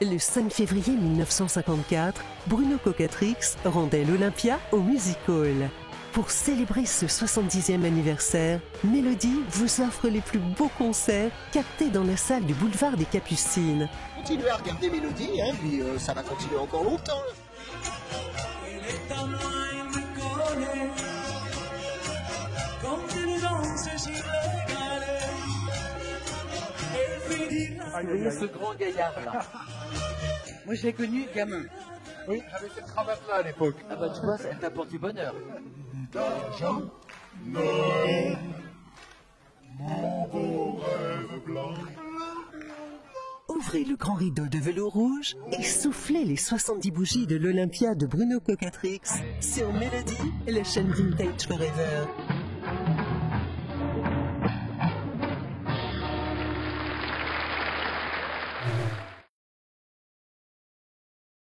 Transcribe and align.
Le 0.00 0.16
5 0.16 0.52
février 0.52 0.92
1954, 0.92 2.22
Bruno 2.46 2.78
Cocatrix 2.78 3.56
rendait 3.64 4.04
l'Olympia 4.04 4.60
au 4.70 4.76
Music 4.76 5.18
Hall. 5.26 5.68
Pour 6.12 6.30
célébrer 6.30 6.86
ce 6.86 7.06
70e 7.06 7.84
anniversaire, 7.84 8.60
Mélodie 8.84 9.42
vous 9.50 9.80
offre 9.80 10.06
les 10.06 10.20
plus 10.20 10.38
beaux 10.38 10.70
concerts 10.78 11.32
captés 11.50 11.90
dans 11.90 12.04
la 12.04 12.16
salle 12.16 12.44
du 12.44 12.54
boulevard 12.54 12.96
des 12.96 13.06
Capucines. 13.06 13.88
Continuez 14.16 14.48
à 14.48 14.56
regarder 14.58 14.88
Mélodie, 14.88 15.42
hein, 15.42 15.52
puis 15.60 15.82
euh, 15.82 15.98
ça 15.98 16.14
va 16.14 16.22
continuer 16.22 16.58
encore 16.58 16.84
longtemps. 16.84 17.24
Ce 28.30 28.44
grand 28.46 28.74
gaillard 28.74 29.14
là. 29.24 29.40
Moi 30.66 30.74
je 30.74 30.82
l'ai 30.82 30.92
connu 30.92 31.26
gamin. 31.34 31.62
Oui, 32.28 32.42
j'avais 32.50 32.68
cette 32.74 32.86
cravate 32.86 33.22
là 33.28 33.36
à 33.36 33.42
l'époque. 33.42 33.76
Ah 33.88 33.96
bah 33.96 34.12
tu 34.14 34.20
vois, 34.20 34.36
elle 34.50 34.58
t'apporte 34.58 34.90
du 34.90 34.98
bonheur. 34.98 35.34
Ouvrez 43.48 43.84
le 43.84 43.96
grand 43.96 44.14
rideau 44.14 44.46
de 44.46 44.58
velours 44.58 44.92
rouge 44.92 45.36
et 45.58 45.62
soufflez 45.62 46.24
les 46.24 46.36
70 46.36 46.90
bougies 46.90 47.26
de 47.26 47.36
l'Olympia 47.36 47.94
de 47.94 48.06
Bruno 48.06 48.40
Cocatrix 48.40 49.00
sur 49.40 49.72
Mélodie, 49.72 50.32
la 50.46 50.64
chaîne 50.64 50.90
Vintage 50.90 51.46
Forever. 51.46 52.06
Mm-hmm. 58.60 59.07